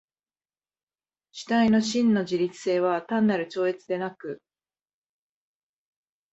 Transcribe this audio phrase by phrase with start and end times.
[1.31, 4.41] 主体の真の自律性は単なる超越でなく、